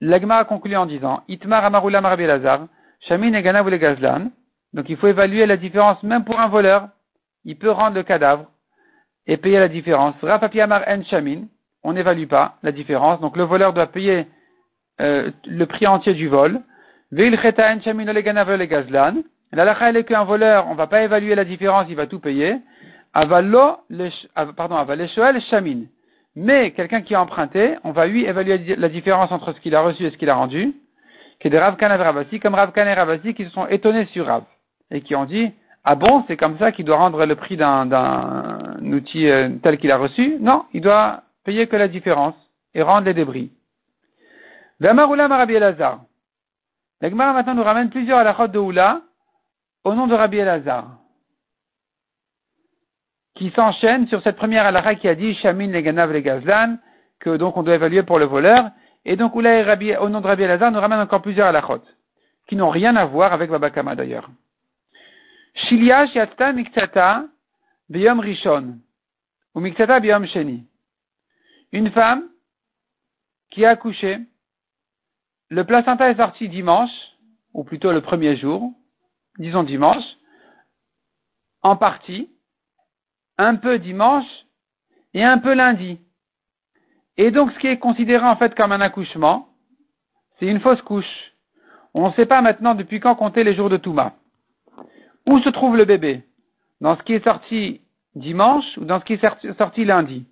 [0.00, 2.66] L'agma a conclu en disant, Itmar Amarula Marabi Lazar,
[3.00, 4.30] Shamin et Ganav Gazlan,
[4.72, 6.88] donc il faut évaluer la différence même pour un voleur,
[7.44, 8.46] il peut rendre le cadavre
[9.26, 10.14] et payer la différence.
[10.22, 11.44] Rapapi Amar En Shamin,
[11.82, 14.26] on n'évalue pas la différence, donc le voleur doit payer
[15.00, 16.60] euh, le prix entier du vol.
[17.12, 21.02] Veil En Shamin le Gazlan, la lacha, elle est qu'un voleur, on ne va pas
[21.02, 22.56] évaluer la différence, il va tout payer.
[23.14, 23.78] Avalo,
[24.56, 25.84] pardon, avaleshoel shamin.
[26.36, 29.80] Mais quelqu'un qui a emprunté, on va lui évaluer la différence entre ce qu'il a
[29.80, 30.74] reçu et ce qu'il a rendu.
[31.38, 34.26] Qui est des Rav et Ravasi, comme Rav et Ravasi qui se sont étonnés sur
[34.26, 34.42] Rav.
[34.90, 35.52] Et qui ont dit,
[35.84, 37.86] ah bon, c'est comme ça qu'il doit rendre le prix d'un
[38.82, 40.38] outil euh, tel qu'il a reçu?
[40.40, 42.34] Non, il doit payer que la différence
[42.74, 43.52] et rendre les débris.
[44.80, 46.00] V'amaroulam Rabbi Elazar.
[47.00, 49.02] L'Agmara maintenant nous ramène plusieurs à la de Oula,
[49.84, 50.86] au nom de Rabbi Elazar,
[53.34, 56.78] qui s'enchaîne sur cette première halakha qui a dit Shamin les ganav les gazlan,
[57.18, 58.70] que donc on doit évaluer pour le voleur,
[59.04, 61.82] et donc Oula Rabbi, au nom de Rabbi Elazar nous ramène encore plusieurs halakhot,
[62.46, 64.30] qui n'ont rien à voir avec Babakama d'ailleurs.
[65.54, 67.24] Shilia yatta miktata
[67.88, 68.78] biyom rishon.
[69.54, 70.66] Ou miktata biyom sheni.
[71.72, 72.28] Une femme
[73.50, 74.18] qui a accouché,
[75.48, 76.90] le placenta est sorti dimanche,
[77.52, 78.72] ou plutôt le premier jour,
[79.38, 80.04] disons dimanche,
[81.62, 82.33] en partie,
[83.38, 84.26] un peu dimanche
[85.12, 85.98] et un peu lundi.
[87.16, 89.48] Et donc ce qui est considéré en fait comme un accouchement,
[90.38, 91.32] c'est une fausse couche.
[91.94, 94.14] On ne sait pas maintenant depuis quand compter les jours de Touma.
[95.26, 96.22] Où se trouve le bébé?
[96.80, 97.80] Dans ce qui est sorti
[98.16, 100.26] dimanche ou dans ce qui est sorti lundi?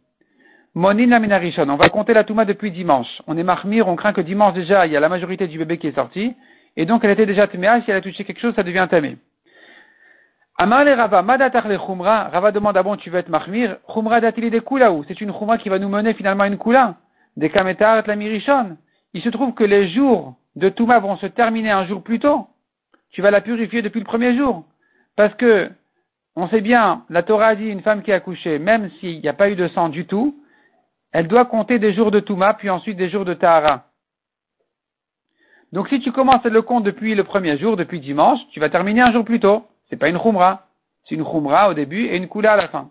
[0.75, 1.69] Monin la minarishon.
[1.69, 3.23] On va compter la Touma depuis dimanche.
[3.27, 5.79] On est marmire, on craint que dimanche déjà, il y a la majorité du bébé
[5.79, 6.35] qui est sorti.
[6.77, 7.81] Et donc elle était déjà téméa.
[7.83, 9.19] Si elle a touché quelque chose, ça devient tamé.
[10.59, 12.29] Amar le Rava, madatar le Khumra.
[12.29, 15.05] Rava demande, ah bon, tu veux être marmir Khumra datili de ou?
[15.09, 16.97] C'est une Khumra qui va nous mener finalement une Kula.
[17.37, 18.77] Des Kametar la Mirishon.
[19.15, 22.47] Il se trouve que les jours de Touma vont se terminer un jour plus tôt,
[23.11, 24.65] tu vas la purifier depuis le premier jour.
[25.17, 25.71] Parce que,
[26.37, 29.35] on sait bien, la Torah dit une femme qui a accouché, même s'il n'y a
[29.35, 30.37] pas eu de sang du tout,
[31.12, 33.87] elle doit compter des jours de Touma, puis ensuite des jours de Tahara.
[35.73, 39.03] Donc si tu commences le compte depuis le premier jour, depuis dimanche, tu vas terminer
[39.03, 39.67] un jour plus tôt.
[39.92, 40.68] C'est pas une khumra.
[41.05, 42.88] C'est une khumra au début et une kula à la fin.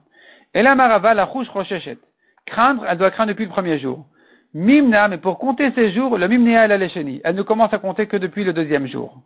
[0.54, 1.98] Et la marava, la rouge rochechet.
[2.46, 4.06] Craindre, elle doit craindre depuis le premier jour.
[4.54, 7.20] Mimna, mais pour compter ces jours, le mimnea elle l'écheni.
[7.24, 9.20] Elle ne commence à compter que depuis le deuxième jour.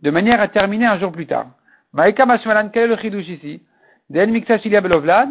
[0.00, 1.48] De manière à terminer un jour plus tard.
[1.92, 4.80] Maïka Mashmalan, quel est le?
[4.80, 5.28] Belovlad,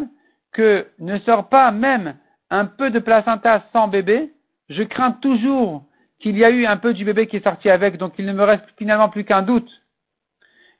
[0.52, 2.14] que ne sort pas même
[2.50, 4.30] un peu de placenta sans bébé,
[4.68, 5.82] je crains toujours
[6.20, 8.32] qu'il y a eu un peu du bébé qui est sorti avec, donc il ne
[8.32, 9.68] me reste finalement plus qu'un doute.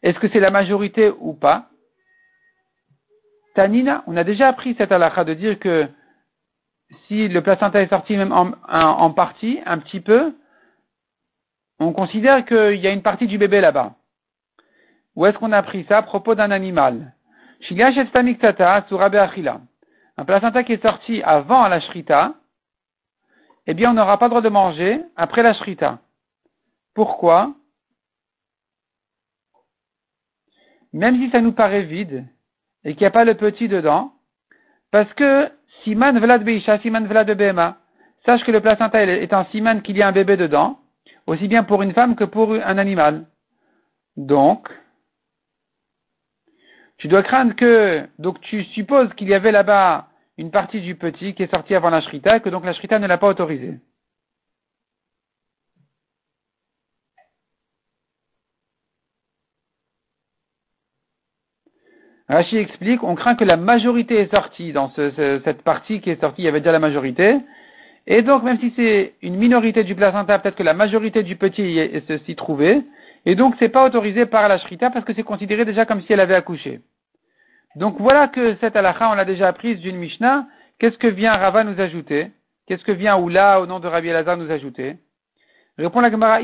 [0.02, 1.66] Est-ce que c'est la majorité ou pas?
[3.54, 5.88] Tanina, on a déjà appris cette halakha de dire que
[7.06, 10.34] si le placenta est sorti même en, partie, un petit peu,
[11.80, 13.94] on considère qu'il y a une partie du bébé là-bas.
[15.16, 15.98] Où est-ce qu'on a pris ça?
[15.98, 17.12] À propos d'un animal
[20.16, 22.34] Un placenta qui est sorti avant la shrita,
[23.66, 25.98] eh bien on n'aura pas le droit de manger après la shrita.
[26.94, 27.54] Pourquoi?
[30.92, 32.24] Même si ça nous paraît vide
[32.84, 34.12] et qu'il n'y a pas le petit dedans,
[34.90, 35.50] parce que
[35.84, 37.78] Siman Vlad Beisha, Siman Vlad Bema.
[38.24, 40.80] Sache que le placenta est un siman qu'il y a un bébé dedans,
[41.26, 43.26] aussi bien pour une femme que pour un animal.
[44.16, 44.68] Donc,
[46.98, 51.34] tu dois craindre que, donc tu supposes qu'il y avait là-bas une partie du petit
[51.34, 53.78] qui est sortie avant la shrita et que donc la shrita ne l'a pas autorisé.
[62.28, 66.42] Rachi explique, on craint que la majorité est sortie dans cette partie qui est sortie,
[66.42, 67.38] il y avait déjà la majorité.
[68.06, 71.78] Et donc, même si c'est une minorité du placenta, peut-être que la majorité du petit
[72.26, 72.82] s'y trouvait.
[73.26, 76.12] Et donc, c'est pas autorisé par la shrita parce que c'est considéré déjà comme si
[76.12, 76.80] elle avait accouché.
[77.76, 80.46] Donc, voilà que cette halakha, on l'a déjà apprise d'une Mishnah.
[80.78, 82.30] Qu'est-ce que vient Rava nous ajouter?
[82.66, 84.96] Qu'est-ce que vient Oula, au nom de Rabbi Elazar, nous ajouter?
[85.76, 86.40] Répond la Gemara.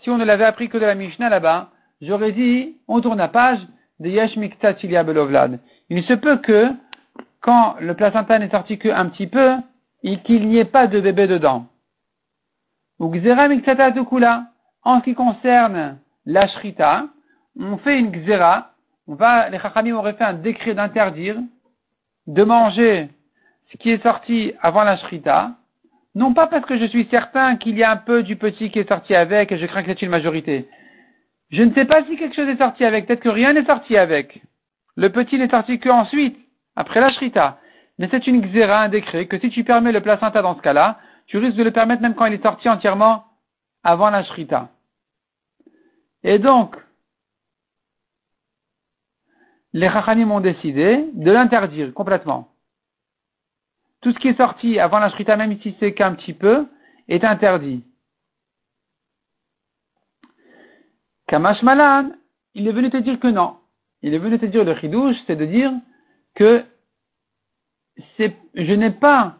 [0.00, 3.28] Si on ne l'avait appris que de la Mishnah là-bas, j'aurais dit, on tourne la
[3.28, 3.58] page,
[4.00, 5.60] de Yesh Belovlad.
[5.90, 6.68] Il se peut que,
[7.40, 9.56] quand le placenta n'est sorti qu'un petit peu,
[10.24, 11.66] qu'il n'y ait pas de bébé dedans.
[12.98, 14.46] Ou Gzera Miktata Tukula.
[14.84, 17.06] En ce qui concerne la Shrita,
[17.58, 18.70] on fait une Gzera,
[19.06, 21.36] on va, les Chachamim auraient fait un décret d'interdire
[22.26, 23.08] de manger
[23.70, 25.52] ce qui est sorti avant la Shrita,
[26.14, 28.78] non pas parce que je suis certain qu'il y a un peu du petit qui
[28.78, 30.68] est sorti avec et je crains que c'est une majorité,
[31.50, 33.96] je ne sais pas si quelque chose est sorti avec, peut-être que rien n'est sorti
[33.96, 34.42] avec.
[34.96, 36.36] Le petit n'est sorti qu'ensuite,
[36.76, 37.58] après la shrita.
[37.98, 40.98] Mais c'est une xéra, un décret, que si tu permets le placenta dans ce cas-là,
[41.26, 43.24] tu risques de le permettre même quand il est sorti entièrement
[43.82, 44.70] avant la shrita.
[46.22, 46.76] Et donc,
[49.72, 52.48] les rachanim ont décidé de l'interdire complètement.
[54.00, 56.66] Tout ce qui est sorti avant la shrita, même si c'est qu'un petit peu,
[57.08, 57.84] est interdit.
[61.28, 62.10] Kamash Malan,
[62.54, 63.56] il est venu te dire que non.
[64.02, 65.72] Il est venu te dire le chidouche, c'est de dire
[66.34, 66.64] que
[68.18, 69.36] je n'ai pas,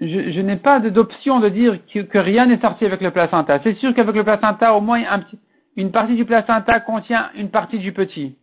[0.00, 3.60] je, n'ai pas d'option de dire que, rien n'est sorti avec le placenta.
[3.62, 5.00] C'est sûr qu'avec le placenta, au moins
[5.76, 8.36] une partie du placenta contient une partie du petit.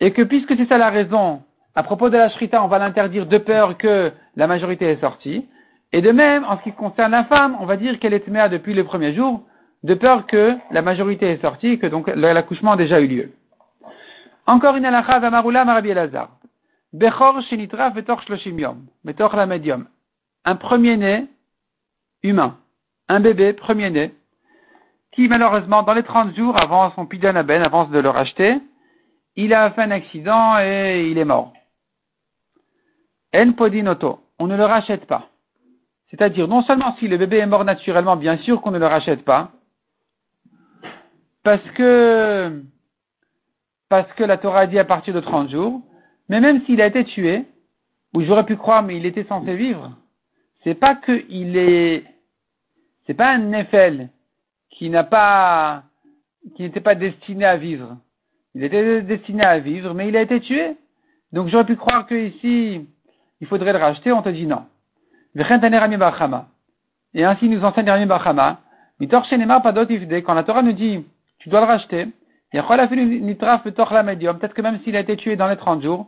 [0.00, 1.42] Et que puisque c'est ça la raison,
[1.76, 5.46] à propos de la shrita, on va l'interdire de peur que la majorité est sortie.
[5.92, 8.50] Et de même, en ce qui concerne la femme, on va dire qu'elle est mère
[8.50, 9.42] depuis le premier jour,
[9.82, 13.32] de peur que la majorité est sortie, que donc l'accouchement a déjà eu lieu.
[14.46, 16.30] Encore une halakha d'Amarula Marabi Elazar.
[16.92, 18.86] Bechor shenitra vetor shloshim yom.
[19.04, 19.86] la medium.
[20.44, 21.26] Un premier-né
[22.22, 22.58] humain.
[23.08, 24.12] Un bébé premier-né
[25.12, 28.56] qui malheureusement, dans les 30 jours avant son pidan aben, avant de le racheter,
[29.36, 31.52] il a fait un accident et il est mort.
[33.34, 35.28] En podinoto, on ne le rachète pas.
[36.10, 39.24] C'est-à-dire, non seulement si le bébé est mort naturellement, bien sûr qu'on ne le rachète
[39.24, 39.50] pas,
[41.42, 42.62] parce que,
[43.88, 45.82] parce que la Torah a dit à partir de 30 jours,
[46.28, 47.44] mais même s'il a été tué,
[48.14, 49.96] ou j'aurais pu croire, mais il était censé vivre,
[50.64, 52.04] c'est pas qu'il est,
[53.06, 54.10] c'est pas un Nefel
[54.70, 55.82] qui n'a pas,
[56.54, 57.96] qui n'était pas destiné à vivre.
[58.54, 60.76] Il était destiné à vivre, mais il a été tué.
[61.32, 62.86] Donc j'aurais pu croire que ici,
[63.40, 64.66] il faudrait le racheter, on te dit non.
[67.14, 68.60] Et ainsi nous enseigne Rami Bachama,
[69.00, 71.04] quand la Torah nous dit,
[71.42, 72.06] tu dois le racheter,
[72.52, 76.06] peut-être que même s'il a été tué dans les 30 jours,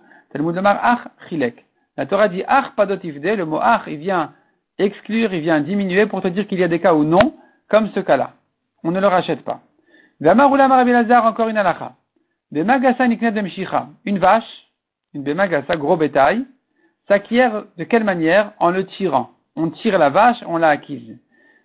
[1.96, 4.32] La Torah dit ach le mot ach, il vient
[4.78, 7.34] exclure, il vient diminuer pour te dire qu'il y a des cas où non,
[7.68, 8.32] comme ce cas-là.
[8.84, 9.60] On ne le rachète pas.
[10.20, 11.94] encore une alacha.
[12.52, 14.68] Une vache,
[15.14, 16.44] une bemagasa, gros bétail,
[17.08, 18.52] s'acquiert de quelle manière?
[18.60, 19.30] En le tirant.
[19.56, 21.18] On tire la vache, on l'a acquise.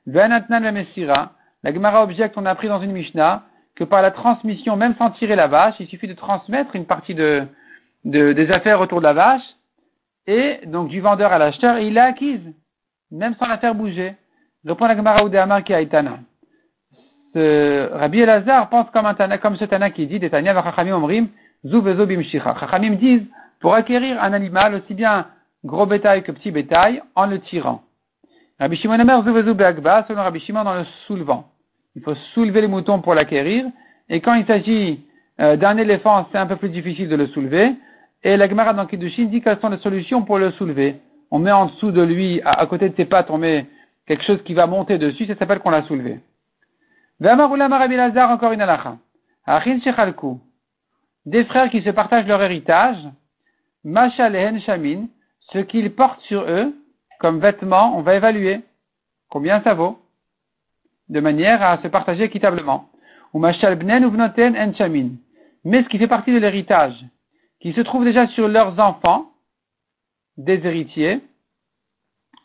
[0.08, 3.44] La Gemara objecte, on a appris dans une Mishnah,
[3.80, 7.16] que par la transmission, même sans tirer la vache, il suffit de transmettre une partie
[7.16, 7.48] de,
[8.04, 9.56] des affaires autour de la vache,
[10.28, 12.42] et donc du vendeur à l'acheteur, et il l'a acquise,
[13.10, 14.16] même sans la faire bouger.
[14.68, 16.20] Reprend la Gemara Udeamar qui Tana.
[17.34, 21.30] Ce Rabbi Elazar pense comme, un comme ce Tana qui dit, des Tanya Chachamim Omrim,
[21.66, 22.58] Zuvezo Bimshicha.
[22.60, 23.26] Chachamim disent,
[23.62, 25.28] pour acquérir un animal, aussi bien
[25.64, 27.84] gros bétail que petit bétail, en le tirant.
[28.60, 31.50] Rabbi Shimon Omer Zuvezo Beagba, selon Rabbi Shimon dans le soulevant.
[31.96, 33.66] Il faut soulever les moutons pour l'acquérir,
[34.10, 35.02] et quand il s'agit
[35.40, 37.76] euh, d'un éléphant, c'est un peu plus difficile de le soulever,
[38.24, 40.98] et la Gemara dans Kiddushin dit quelles sont les solutions pour le soulever.
[41.32, 43.66] On met en dessous de lui, à, côté de ses pattes, on met
[44.08, 46.20] quelque chose qui va monter dessus, ça s'appelle qu'on l'a soulevé.
[48.32, 48.98] encore une alacha.
[51.26, 52.98] Des frères qui se partagent leur héritage,
[53.84, 55.08] Lehen Shamin,
[55.54, 56.74] ce qu'ils portent sur eux,
[57.20, 58.62] comme vêtements, on va évaluer
[59.30, 60.00] combien ça vaut,
[61.10, 62.90] de manière à se partager équitablement.
[63.34, 64.12] Ou Mashal Bnen ou.
[65.66, 66.96] Mais ce qui fait partie de l'héritage,
[67.60, 69.32] qui se trouve déjà sur leurs enfants,
[70.38, 71.22] des héritiers,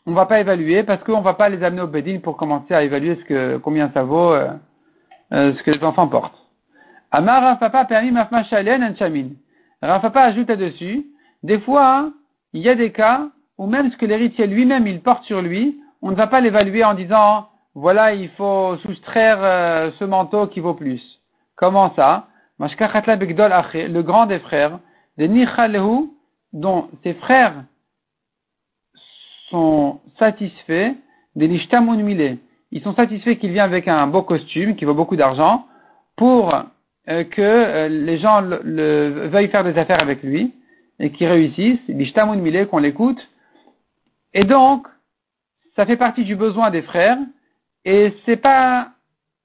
[0.05, 2.37] on ne va pas évaluer parce qu'on ne va pas les amener au Bedin pour
[2.37, 4.51] commencer à évaluer ce que, combien ça vaut, euh,
[5.31, 6.37] euh, ce que les enfants portent.
[7.11, 9.29] Amar Rafapa permis Mafmashalen en Shamin.
[9.81, 11.05] Rafapa ajoute là-dessus,
[11.43, 12.11] des fois,
[12.53, 15.79] il y a des cas où même ce que l'héritier lui-même il porte sur lui,
[16.01, 20.61] on ne va pas l'évaluer en disant, voilà, il faut soustraire euh, ce manteau qui
[20.61, 21.01] vaut plus.
[21.57, 22.27] Comment ça?
[22.57, 24.79] Le grand des frères,
[25.17, 26.09] des Nichalehu,
[26.53, 27.65] dont ses frères
[29.49, 30.93] sont satisfaits,
[31.35, 31.97] des Nishtamun
[32.71, 35.65] Ils sont satisfaits qu'il vient avec un beau costume qui vaut beaucoup d'argent
[36.15, 36.55] pour
[37.09, 40.53] euh, que euh, les gens le, veuillent faire des affaires avec lui
[40.99, 43.19] et qu'ils réussissent, Nishtamun Mile, qu'on l'écoute.
[44.33, 44.87] Et donc,
[45.75, 47.17] ça fait partie du besoin des frères
[47.85, 48.89] et c'est pas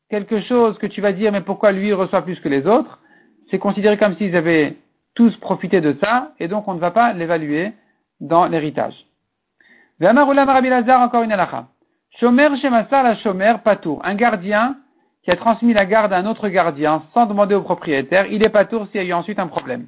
[0.08, 2.98] quelque chose que tu vas dire mais pourquoi lui reçoit plus que les autres?
[3.50, 4.76] C'est considéré comme s'ils avaient
[5.14, 7.72] tous profiter de ça, et donc on ne va pas l'évaluer
[8.20, 8.94] dans l'héritage.
[10.00, 11.66] encore une halakha.
[12.18, 14.00] Shomer Shemassar la Shomer Patour.
[14.04, 14.76] Un gardien
[15.22, 18.48] qui a transmis la garde à un autre gardien sans demander au propriétaire, il est
[18.48, 19.86] Patour s'il y a eu ensuite un problème.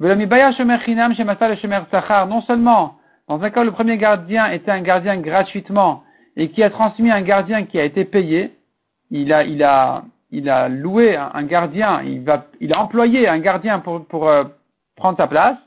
[0.00, 2.26] Shomer Chinam la.
[2.26, 2.96] Non seulement,
[3.28, 6.02] dans un cas où le premier gardien était un gardien gratuitement
[6.38, 8.52] et qui a transmis un gardien qui a été payé,
[9.10, 13.40] il a, il a, il a loué un gardien, il, va, il a employé un
[13.40, 14.44] gardien pour, pour euh,
[14.94, 15.58] prendre sa place,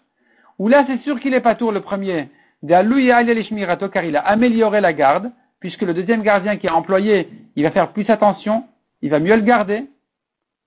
[0.57, 2.29] ou là c'est sûr qu'il est pas tour le premier,
[2.65, 7.71] car il a amélioré la garde, puisque le deuxième gardien qui a employé, il va
[7.71, 8.63] faire plus attention,
[9.01, 9.83] il va mieux le garder,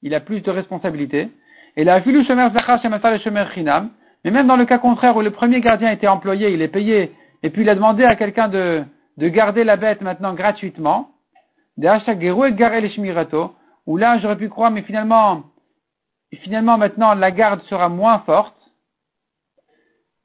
[0.03, 1.31] il a plus de responsabilité.
[1.77, 2.03] Et là,
[4.25, 7.13] mais même dans le cas contraire où le premier gardien était employé, il est payé,
[7.43, 8.85] et puis il a demandé à quelqu'un de,
[9.17, 11.11] de garder la bête maintenant gratuitement,
[11.77, 11.83] où
[13.97, 15.45] là j'aurais pu croire, mais finalement,
[16.43, 18.57] finalement maintenant la garde sera moins forte.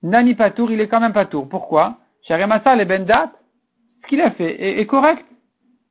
[0.01, 1.49] Nani Patour, il est quand même Patour.
[1.49, 1.97] Pourquoi?
[2.27, 3.31] Sharemasa le Bendat,
[4.01, 5.25] ce qu'il a fait est, correct.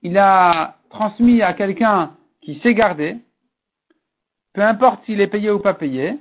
[0.02, 3.16] Il a transmis à quelqu'un qui sait garder,
[4.54, 6.18] peu importe s'il est payé ou pas payé,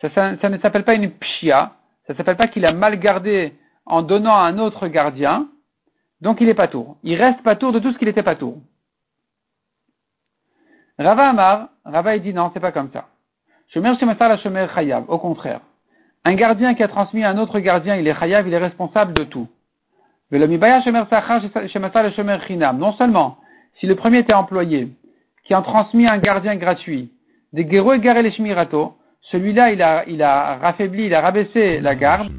[0.00, 1.72] ça, ne s'appelle pas une pshia,
[2.06, 3.54] ça ne s'appelle pas qu'il a mal gardé
[3.86, 5.48] en donnant à un autre gardien,
[6.24, 6.96] donc il est pas tour.
[7.04, 8.56] Il reste pas tour de tout ce qu'il était pas tour.
[10.98, 13.08] Rava Amar, Rava il dit non, c'est pas comme ça.
[14.74, 15.60] Chayav, au contraire.
[16.24, 19.12] Un gardien qui a transmis à un autre gardien, il est Chayav, il est responsable
[19.12, 19.48] de tout.
[20.30, 20.40] Non
[22.94, 23.36] seulement,
[23.78, 24.88] si le premier était employé,
[25.44, 27.12] qui ont transmis un gardien gratuit.
[27.52, 28.96] Des Gero et les Shmirato,
[29.30, 32.32] celui-là, il a, il a raffaibli, il a rabaissé la garde.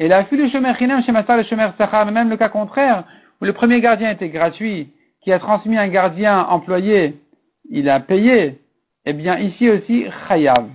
[0.00, 1.70] Et la de Shomer Chinem, chez le Shomer
[2.06, 3.04] mais même le cas contraire,
[3.40, 7.20] où le premier gardien était gratuit, qui a transmis un gardien employé,
[7.68, 8.60] il a payé,
[9.06, 10.68] eh bien, ici aussi, Chayav.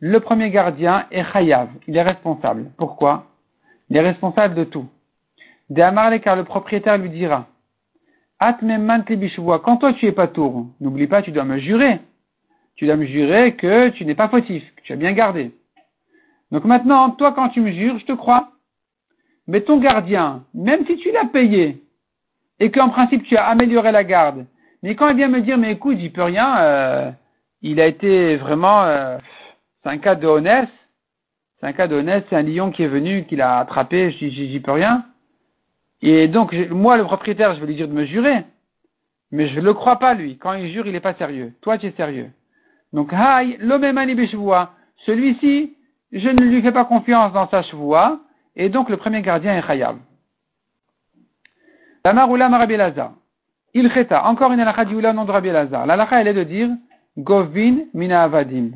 [0.00, 1.68] Le premier gardien est Chayav.
[1.86, 2.70] Il est responsable.
[2.78, 3.26] Pourquoi?
[3.90, 4.86] Il est responsable de tout.
[5.68, 7.46] De Amarle, car le propriétaire lui dira,
[8.38, 12.00] quand toi tu es pas tour, n'oublie pas, tu dois me jurer.
[12.76, 15.52] Tu dois me jurer que tu n'es pas fautif, que tu as bien gardé.
[16.50, 18.50] Donc maintenant, toi quand tu me jures, je te crois.
[19.46, 21.82] Mais ton gardien, même si tu l'as payé,
[22.58, 24.46] et qu'en principe tu as amélioré la garde,
[24.82, 27.10] mais quand il vient me dire, mais écoute, j'y peux rien, euh,
[27.62, 29.18] il a été vraiment, euh,
[29.82, 30.68] c'est un cas de honnête,
[31.58, 34.60] c'est un cas de honnête, c'est un lion qui est venu, qui l'a attrapé, j'y
[34.60, 35.04] peux rien.
[36.02, 38.44] Et donc, moi, le propriétaire, je vais lui dire de me jurer.
[39.32, 40.36] Mais je ne le crois pas, lui.
[40.36, 41.52] Quand il jure, il n'est pas sérieux.
[41.62, 42.30] Toi, tu es sérieux.
[42.92, 43.12] Donc,
[43.58, 44.72] l'omemani beshvoa.
[45.06, 45.75] Celui-ci,
[46.12, 48.20] je ne lui fais pas confiance dans sa chevoua.
[48.54, 49.98] Et donc, le premier gardien est Chayab.
[52.02, 53.12] Tamaroula Marabi Lazar.
[53.74, 54.24] Il cheta.
[54.26, 56.70] Encore une halakha au nom de Rabbi elle est de dire,
[57.18, 58.70] Govin mina avadim.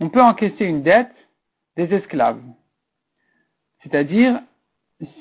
[0.00, 1.14] On peut encaisser une dette
[1.76, 2.42] des esclaves.
[3.82, 4.40] C'est-à-dire,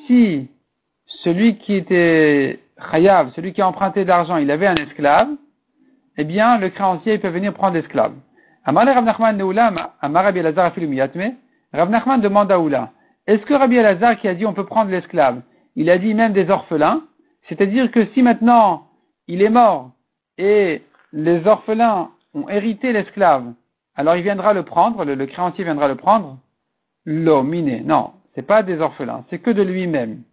[0.06, 0.50] si
[1.24, 2.60] celui qui était
[2.92, 5.30] chayav, celui qui a emprunté de l'argent, il avait un esclave,
[6.18, 8.14] eh bien, le créancier peut venir prendre l'esclave.
[8.66, 9.42] Rav Nachman
[11.72, 12.92] Rav Nachman demande à Oula,
[13.28, 15.42] est-ce que Rabbi Elazar qui a dit on peut prendre l'esclave,
[15.76, 17.04] il a dit même des orphelins,
[17.48, 18.88] c'est-à-dire que si maintenant
[19.28, 19.92] il est mort
[20.38, 20.82] et
[21.14, 23.54] les orphelins ont hérité l'esclave,
[23.96, 26.38] alors il viendra le prendre, le, créancier viendra le prendre?
[27.06, 27.82] L'eau, miné.
[27.82, 30.24] Non, c'est pas des orphelins, c'est que de lui-même.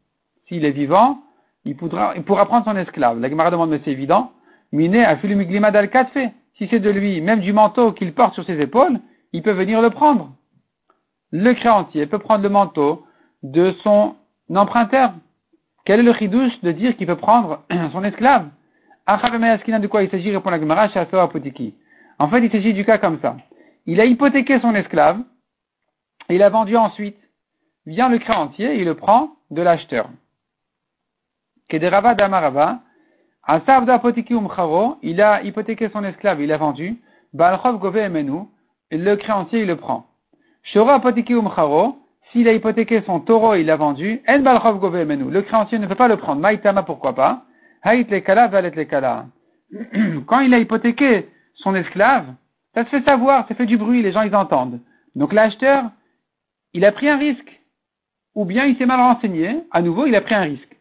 [0.49, 1.19] S'il est vivant,
[1.65, 2.15] il pourra,
[2.47, 3.21] prendre son esclave.
[3.21, 4.31] La Gemara demande, mais c'est évident.
[4.73, 6.33] Miné a glima dal fait.
[6.59, 8.99] Si c'est de lui, même du manteau qu'il porte sur ses épaules,
[9.33, 10.33] il peut venir le prendre.
[11.31, 13.05] Le créancier peut prendre le manteau
[13.43, 14.17] de son
[14.55, 15.13] emprunteur.
[15.85, 18.49] Quel est le chidouche de dire qu'il peut prendre son esclave?
[19.07, 20.33] De quoi il s'agit?
[20.33, 20.89] répond la Gemara
[22.19, 23.37] En fait, il s'agit du cas comme ça.
[23.85, 25.21] Il a hypothéqué son esclave,
[26.29, 27.19] et il a vendu ensuite.
[27.85, 30.09] Vient le créancier il le prend de l'acheteur.
[31.69, 32.81] Kederava Damarava,
[33.49, 37.01] il a hypothéqué son esclave, il a vendu,
[37.33, 38.49] Balchov Gove Emenu,
[38.91, 40.07] le créancier il le prend.
[40.63, 41.97] Shora Apotiki Umcharo,
[42.33, 45.87] s'il a hypothéqué son taureau, il l'a vendu, En Balchov Gove Emenu, le créancier ne
[45.87, 46.41] peut pas le prendre.
[46.41, 47.45] Maïtama, pourquoi pas?
[47.83, 49.27] Haït Lekala, Valet Lekala.
[50.27, 52.27] Quand il a hypothéqué son esclave,
[52.75, 54.81] ça se fait savoir, ça fait du bruit, les gens ils entendent.
[55.15, 55.85] Donc l'acheteur,
[56.75, 57.61] il a pris un risque.
[58.35, 60.77] Ou bien il s'est mal renseigné, à nouveau il a pris un risque.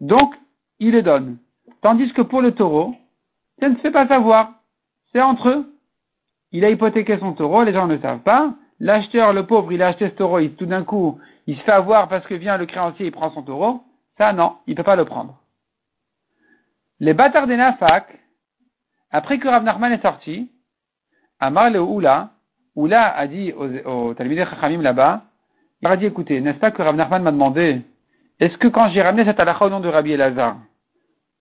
[0.00, 0.34] Donc,
[0.78, 1.38] il le donne.
[1.84, 2.94] Tandis que pour le taureau,
[3.60, 4.54] ça ne se fait pas savoir.
[5.12, 5.70] C'est entre eux.
[6.50, 8.54] Il a hypothéqué son taureau, les gens ne le savent pas.
[8.80, 12.08] L'acheteur, le pauvre, il a acheté ce taureau, tout d'un coup, il se fait avoir
[12.08, 13.82] parce que vient le créancier, il prend son taureau.
[14.16, 15.36] Ça, non, il ne peut pas le prendre.
[17.00, 18.18] Les bâtards des Nafak,
[19.10, 20.50] après que Rav Nachman est sorti,
[21.38, 22.30] Amar le Oula,
[22.76, 25.24] Oula a dit au aux Chachamim là-bas,
[25.82, 27.82] il a dit, écoutez, n'est-ce pas que Rav Nachman m'a demandé
[28.40, 30.56] est-ce que quand j'ai ramené cette halakha au nom de Rabbi Elazar,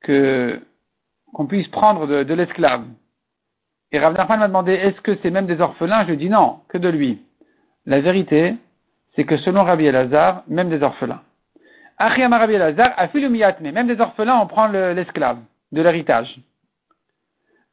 [0.06, 2.86] qu'on puisse prendre de, l'esclave,
[3.92, 6.60] et Rav Nachman m'a demandé est-ce que c'est même des orphelins, je lui dis non,
[6.68, 7.22] que de lui.
[7.86, 8.56] La vérité,
[9.16, 11.22] c'est que selon Rabbi Elazar, même des orphelins.
[11.98, 12.96] Achiyama Rabbi Elazar,
[13.62, 15.40] mais même des orphelins, on prend l'esclave,
[15.72, 16.40] de l'héritage.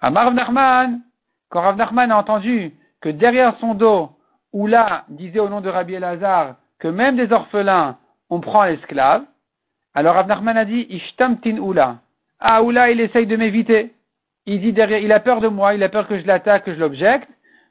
[0.00, 1.00] Amar Rav Nachman,
[1.48, 4.10] quand Rav Nachman a entendu que derrière son dos,
[4.52, 7.98] Oula disait au nom de Rabbi Elazar que même des orphelins,
[8.30, 9.24] on prend l'esclave.
[9.94, 11.98] Alors Abnachman a dit, Ishtamtin Oula.
[12.40, 13.92] Ah, Oula, il essaye de m'éviter.
[14.46, 16.74] Il dit derrière, il a peur de moi, il a peur que je l'attaque, que
[16.74, 17.28] je l'objecte.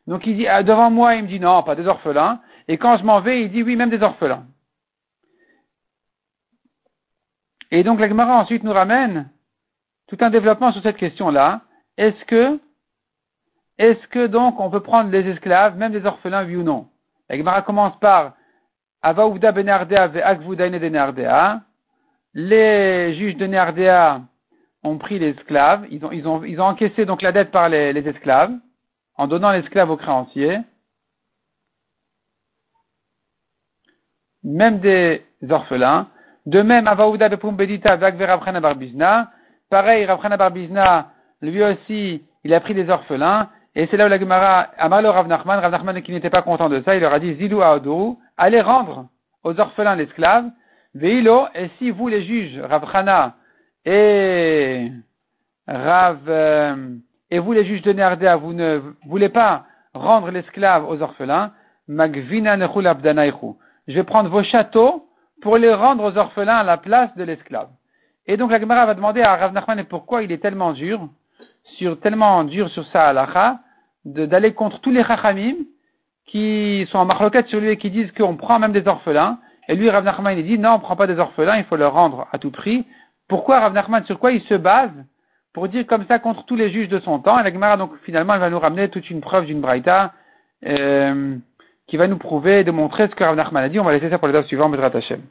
[0.07, 2.39] Donc il dit, ah, devant moi, il me dit non, pas des orphelins.
[2.67, 4.45] Et quand je m'en vais, il dit oui, même des orphelins.
[7.71, 9.29] Et donc la Gemara ensuite nous ramène
[10.07, 11.61] tout un développement sur cette question-là.
[11.97, 12.59] Est-ce que,
[13.77, 16.87] est-ce que donc on peut prendre les esclaves, même des orphelins, oui ou non?
[17.29, 18.33] La Gemara commence par
[19.01, 21.59] Avaouda Benardea de
[22.33, 24.21] Les juges de Nardea
[24.83, 28.07] ont pris l'esclave, ils ont, ils, ont, ils ont encaissé donc la dette par les,
[28.07, 28.53] esclaves,
[29.15, 30.59] en donnant l'esclave aux créanciers.
[34.43, 36.07] Même des orphelins.
[36.45, 39.31] De même, Avaouda de Pumbedita Ravchana Barbizna.
[39.69, 41.11] Pareil, Ravchana Barbizna,
[41.41, 43.49] lui aussi, il a pris des orphelins.
[43.75, 46.69] Et c'est là où la Gemara, Amalo Rav Nachman, Rav Nachman qui n'était pas content
[46.69, 49.07] de ça, il leur a dit, Zidou Aodoru, allez rendre
[49.43, 50.49] aux orphelins l'esclave,
[50.95, 52.85] Veilo, et si vous les juges, Rav
[53.85, 54.91] et
[55.67, 56.95] Rav, euh,
[57.31, 61.51] et vous les juges de Nerdea, vous ne voulez pas rendre l'esclave aux orphelins,
[61.87, 65.07] magvina Je vais prendre vos châteaux
[65.41, 67.69] pour les rendre aux orphelins à la place de l'esclave.
[68.27, 71.07] Et donc la Gemara va demander à Rav Nachman pourquoi il est tellement dur,
[71.77, 73.13] sur, tellement dur sur sa
[74.05, 75.55] d'aller contre tous les chachamim
[76.25, 79.39] qui sont en marloquette sur lui et qui disent qu'on prend même des orphelins.
[79.67, 81.93] Et lui, Rav Nachman, il dit non, on prend pas des orphelins, il faut leur
[81.93, 82.85] rendre à tout prix.
[83.29, 84.91] Pourquoi Rav Nachman, sur quoi il se base
[85.53, 87.39] pour dire comme ça contre tous les juges de son temps?
[87.39, 90.13] Et la Gemara, donc, finalement, elle va nous ramener toute une preuve d'une braïta
[90.65, 91.37] euh,
[91.87, 93.79] qui va nous prouver, de montrer ce que Rav Nachman a dit.
[93.79, 95.21] On va laisser ça pour les suivants, Bezrat Hashem.